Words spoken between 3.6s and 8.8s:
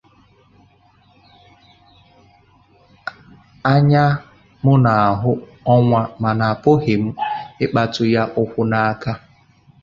Anya mụ na-ahụ ọnwa mana apụghị mụ ịkpatụ ya ụkwa na